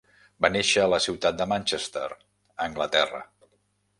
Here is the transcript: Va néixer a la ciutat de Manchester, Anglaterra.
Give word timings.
Va 0.43 0.49
néixer 0.53 0.85
a 0.85 0.87
la 0.93 0.99
ciutat 1.07 1.37
de 1.41 1.47
Manchester, 1.51 2.07
Anglaterra. 2.69 3.23